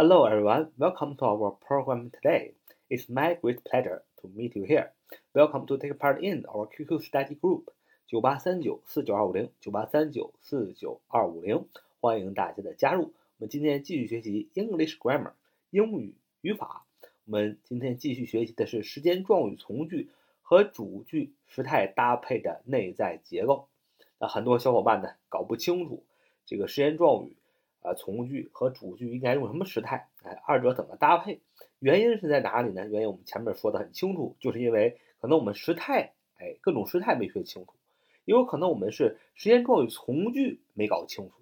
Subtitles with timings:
[0.00, 2.54] Hello everyone, welcome to our program today.
[2.88, 4.92] It's my great pleasure to meet you here.
[5.34, 7.64] Welcome to take part in our QQ study group
[8.06, 11.66] 九八三九四九二五零九八三九四九二五零，
[12.00, 13.12] 欢迎大家的加入。
[13.36, 15.32] 我们今天继续学习 English grammar
[15.68, 16.86] 英语语法。
[17.26, 20.08] 我们今天继续学习的是时间状语从句
[20.40, 23.68] 和主句时态搭配的内在结构。
[24.18, 26.06] 那很多小伙伴呢搞不清楚
[26.46, 27.36] 这个时间状语。
[27.82, 30.08] 啊，从句和主句应该用什么时态？
[30.22, 31.40] 哎，二者怎么搭配？
[31.78, 32.86] 原因是在哪里呢？
[32.86, 37.72] 原因我们前面说的很清楚，就是因为可能我们时态，哎，各种时态没学清楚，
[38.26, 41.32] 也有可能我们是时间状语从句没搞清楚。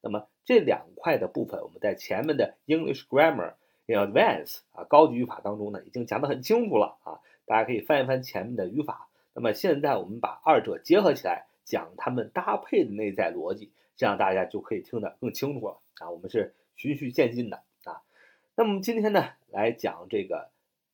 [0.00, 3.54] 那么这两块的部分，我们在前面的 English Grammar
[3.86, 9.08] in Advance 啊高级语法当中呢，已经讲得很清楚了啊，大家可以翻一翻前面的语法。
[9.34, 13.70] 那么现在我们把二者结合起来，讲它们搭配的内在逻辑。
[13.96, 16.10] 这样大家就可以听得更清楚了啊！
[16.10, 18.02] 我们是循序渐进的啊。
[18.54, 20.50] 那么今天呢，来讲这个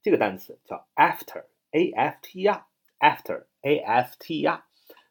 [0.00, 4.64] 这个单词叫 after，a f t r，after，a f t r。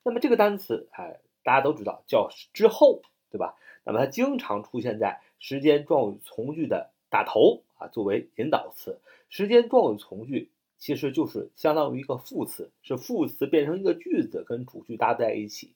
[0.03, 3.55] 那么这个单词哎，大家都知道叫之后，对吧？
[3.83, 9.01] 那么它经常出现在时间状语从句的打头啊，作为引导词。
[9.27, 15.73] 时间状语从句其实就是相当于一个副词，是副词变成一个句子，跟主句搭在一起。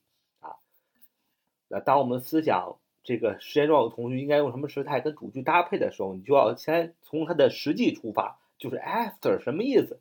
[1.67, 9.99] 那当我们思想这个时间状语从句应该用什么时态跟主句搭配的时候，你就要先从它的实际出发，就是 after 什么意思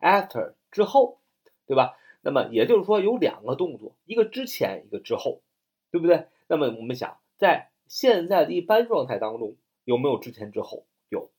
[0.00, 1.18] ？after 之后，
[1.66, 1.96] 对吧？
[2.22, 5.42] 那么也就是说有两个动作，一个之前，一个之后，
[5.90, 6.26] 对不对？
[6.48, 10.86] 那么我们想，在现在的一般状态当中有没有之前之后？
[11.08, 11.30] 有。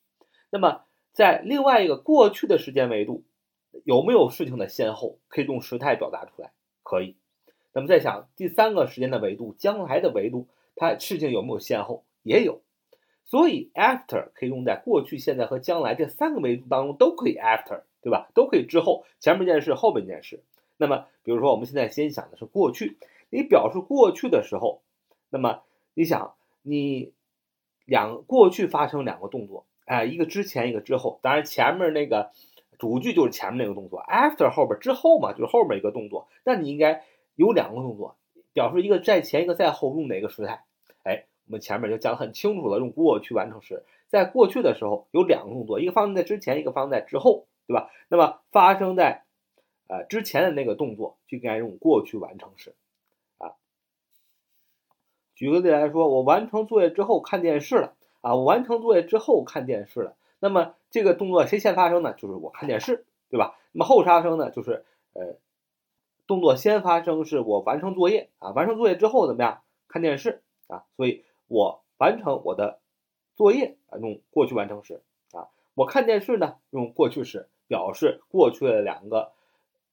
[0.50, 3.22] 那么在另外一个过去的时间维度，
[3.84, 5.18] 有没有事情的先后？
[5.28, 7.16] 可以用时态表达出来，可以。
[7.72, 12.04] 那么再想第三个时间的维度，将来的维度，它事情有没有先后？
[12.24, 12.60] 也有，
[13.24, 18.28] 所以 after 可以用在过去、现在和将来这三个维度当中都可以 after，对吧？
[18.34, 20.42] 都可以之后，前面一件事，后面一件事。
[20.76, 22.98] 那么比如说我们现在先想的是过去，
[23.30, 24.82] 你表示过去的时候，
[25.30, 25.62] 那么
[25.94, 27.12] 你想你
[27.84, 31.20] 两过去发生两个动作，哎，一个之前，一个之后。
[31.22, 32.30] 当然前面那个
[32.78, 36.28] 主句就是前面那个动作，after 后边之后嘛，就是后面一个动作。
[36.44, 37.04] 那你应该。
[37.38, 38.16] 有两个动作，
[38.52, 40.64] 表示一个在前，一个在后，用哪个时态？
[41.04, 43.84] 哎，我们前面就讲得很清楚了，用过去完成时。
[44.08, 47.92] 在过去的时候有两个动作，一个发生在之前，一个发生在之后，对吧？
[48.08, 49.22] 那么发生在
[49.86, 52.74] 呃之前的那个动作就应该用过去完成时
[53.38, 53.52] 啊。
[55.36, 60.16] 举个例来说，我完成作业之后看电视了啊，我完成作业之后看电视了。
[60.40, 62.14] 那么这个动作谁先发生呢？
[62.14, 63.56] 就是我看电视，对吧？
[63.70, 64.50] 那么后发生呢？
[64.50, 65.36] 就是呃。
[66.28, 69.62] 动作先发生是我完成作业啊，完成作业之后怎么样？
[69.88, 72.80] 看电视啊，所以我完成我的
[73.34, 75.02] 作业啊，用过去完成时
[75.32, 75.48] 啊。
[75.74, 79.32] 我看电视呢，用过去时表示过去的两个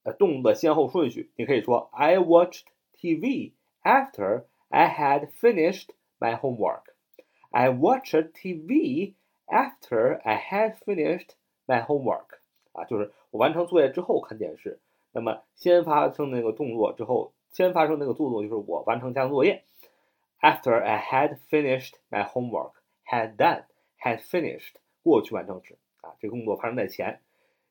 [0.04, 1.32] 呃动作先后顺序。
[1.38, 6.84] 你可以说 I watched TV after I had finished my homework.
[7.50, 9.14] I watched TV
[9.48, 11.30] after I had finished
[11.66, 12.40] my homework.
[12.74, 14.82] 啊，就是我完成作业之后看电视。
[15.16, 19.64] 那么先发生那个动作之后，先发生那个动作就是我完成家庭作业。
[20.42, 22.74] After I had finished my homework,
[23.10, 23.64] had done,
[23.98, 24.74] had finished，
[25.04, 27.22] 过去完成时啊，这个动作发生在前。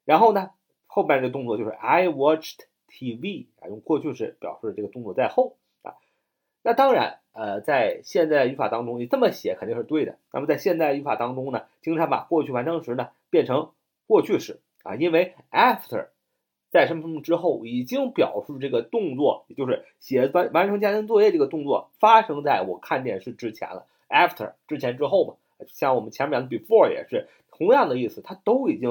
[0.06, 0.53] 然后呢，
[0.87, 5.97] 后边这个动作就是 I watched TV 啊，用过去式表示这个动作在后啊。
[6.62, 10.19] 那当然，呃，在现在语法当中，你这么写肯定是对的。
[10.33, 13.72] 那么在现代语法当中呢，经常把过去完成时呢变成
[14.06, 16.09] 过去式啊，因为 after。
[16.74, 23.86] 在什么什么之后，已经表示这个动作，也就是写完完成家庭作业这个动作发生在我看电视之前了。
[24.08, 25.34] After 之前之后嘛，
[25.68, 28.90] 像我们前面讲的 before 也是同样的意思，它都已经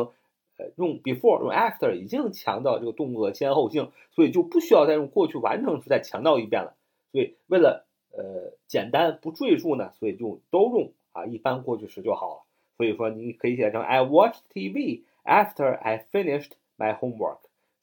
[0.57, 6.75] 呃用 before 用 after 已经强调这个动作的先后性，所以就不需要再用过去完成时再强调一遍了。
[7.11, 12.41] 所以为了呃简单不赘述呢，所以就都用啊一般过去时就好了。
[12.77, 17.39] 所以说你可以写成 I watched TV after I finished my homework。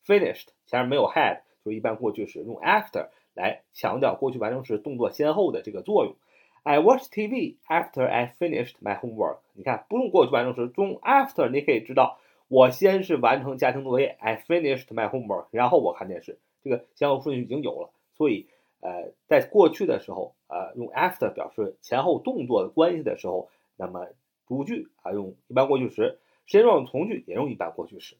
[0.06, 6.14] Finished 前面没有 had，就一般过去时用 after 来强调过去完成时动作先后的这个作用。
[6.62, 9.38] I watched TV after I finished my homework。
[9.54, 12.18] 你看不用过去完成时，用 after 你可以知道
[12.48, 17.90] 我先是完成家庭作业，I finished my homework，然后我看电视，这个先后顺序已经有了。
[18.14, 18.48] 所以
[18.80, 24.06] 呃，在过去的时候，呃，用 after 表示前后动作的关系的时候，那么
[24.46, 28.16] 主句啊用一般过去时，时间状语从句也用一般过去时。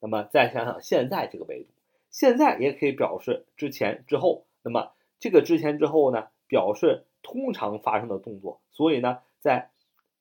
[0.00, 1.68] 那么再想想现在这个维度，
[2.10, 4.44] 现在也可以表示之前之后。
[4.62, 8.60] 那么这个之前之后呢，表示通常发生的动作。
[8.70, 9.70] 所以呢，在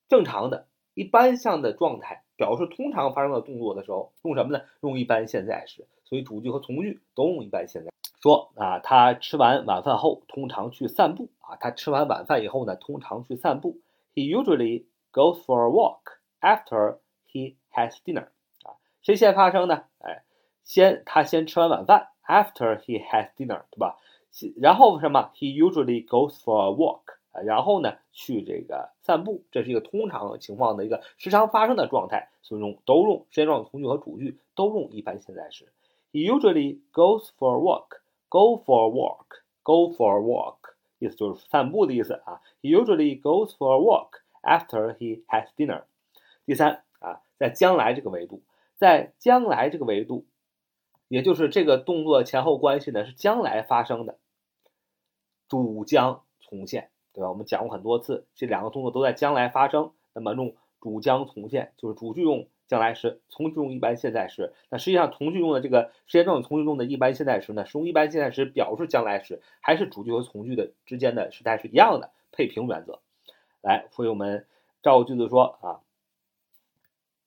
[0.08, 4.64] 正常的一般项的状态，表示通常发生的动作的时候，用什么呢？
[4.82, 5.86] 用一般现在时。
[6.06, 7.92] 所以主句和从句都用一般现在。
[8.22, 11.56] 说啊，他吃完晚饭后通常去散步啊。
[11.58, 13.80] 他吃完晚饭以后呢，通常去散步。
[14.16, 16.98] He usually goes for a walk after
[17.32, 18.30] he has dinner。
[19.08, 19.86] 谁先发生呢？
[20.00, 20.22] 哎，
[20.66, 23.96] 先他先吃完晚饭，after he has dinner，对吧？
[24.58, 27.16] 然后什么？He usually goes for a walk。
[27.46, 35.72] 然后呢，去这个散步，这是一个通常情况的一个时常发生的状态，所以用都用时间状语从句和主句都用一般现在时。
[36.12, 38.02] He usually goes for a walk.
[38.28, 39.40] Go for a walk.
[39.64, 42.42] Go for a walk，意思就是散步的意思啊。
[42.62, 45.84] He usually goes for a walk after he has dinner。
[46.46, 48.42] 第三啊，在将来这个维度，
[48.78, 50.26] 在将来这个维度，
[51.08, 54.18] 也就是这个动作前后关系呢是将来发生的，
[55.50, 56.90] 主将从现。
[57.14, 57.30] 对吧？
[57.30, 59.92] 我们讲过很多次，这两个动作都在将来发生。
[60.14, 64.54] 那么用主将从现，就是主句用将来时，从句用一般现在时。
[64.70, 72.12] 那实际上从句用的这个时间状语从句中的一般现在时呢，是用一般现在时表示将来时，还是主句和从句的之间的时态是一样的？
[72.32, 73.00] 配平原则。
[73.62, 74.46] 来，所以我们
[74.84, 75.82] 照句子说啊，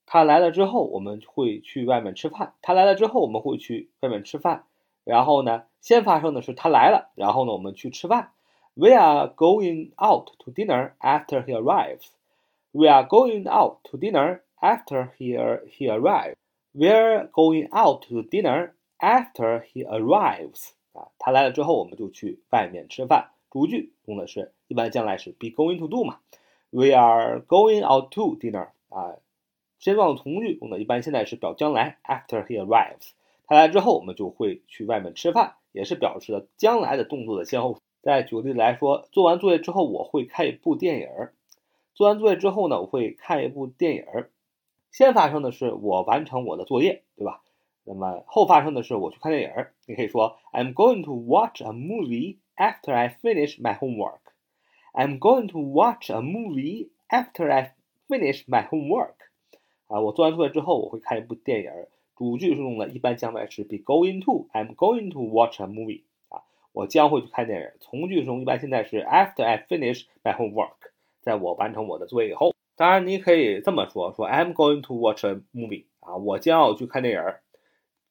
[0.09, 2.53] 他来了之后，我们会去外面吃饭。
[2.61, 4.65] 他来了之后，我们会去外面吃饭。
[5.03, 8.31] 然后呢，先发生的是他来了，然后呢，我们去吃饭。
[8.73, 12.07] We are going out to dinner after he arrives.
[12.71, 15.37] We are going out to dinner after he
[15.69, 16.35] he arrives.
[16.73, 20.71] We're going out to dinner after he arrives.
[20.93, 23.31] 啊，他来了之后，我们就去外面吃饭。
[23.49, 26.19] 主句用的是一般将来时，be going to do 嘛。
[26.71, 28.69] We are going out to dinner.
[28.89, 29.15] 啊，
[29.80, 33.12] 先状从句用的一般现在时表将来，after he arrives。
[33.46, 37.78] 他来之后，我们就会去外面吃饭，也是表示了将来的动作的先后。
[38.02, 41.32] 再举个例子来说，做完作业之后我会看一部电影儿。
[41.94, 44.30] 做完作业之后呢，我会看一部电影儿。
[44.90, 47.40] 先发生的是我完成我的作业，对吧？
[47.84, 49.72] 那么后发生的是我去看电影儿。
[49.86, 54.20] 你可以说，I'm going to watch a movie after I finish my homework.
[54.92, 57.72] I'm going to watch a movie after I
[58.08, 59.14] finish my homework.
[59.90, 61.70] 啊，我做完作业之后我会看一部电影。
[62.16, 64.46] 主句是用的一般将来时，be going to.
[64.52, 66.02] I'm going to watch a movie.
[66.28, 66.42] 啊
[66.72, 67.68] 我将会去看电影。
[67.80, 70.92] 从句中一般现在是 after I finish my homework，
[71.22, 72.54] 在我完成我的作业以后。
[72.76, 77.22] 当然，你可以这么说：说 I'm going to watch a movie 啊，我将要去看电影。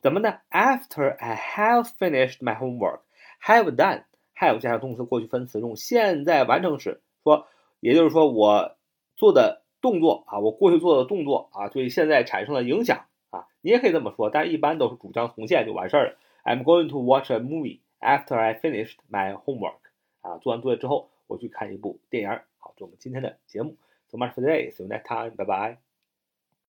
[0.01, 7.47] 怎么呢？After I have finished my homework，have done，have 加上动词过去分词，用现在完成时说，
[7.79, 8.75] 也就是说我
[9.15, 13.47] 做的动作啊，我过去做的动作啊，对现在产生了影响啊。
[13.61, 16.17] 你也可以这么说，但一般都是主张重现就完事儿了。
[16.43, 17.79] I'm going to watch a movie。
[17.99, 19.79] After I finished my homework，
[20.21, 22.29] 啊，做完作业之后，我去看一部电影。
[22.57, 23.75] 好，这我们今天的节目。
[24.09, 24.71] So much for today.
[24.71, 25.35] See you next time.
[25.35, 25.88] Bye bye.